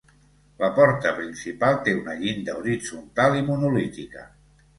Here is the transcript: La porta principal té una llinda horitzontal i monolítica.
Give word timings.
La 0.61 0.69
porta 0.77 1.11
principal 1.19 1.77
té 1.89 1.93
una 1.99 2.15
llinda 2.23 2.57
horitzontal 2.63 3.39
i 3.43 3.45
monolítica. 3.53 4.27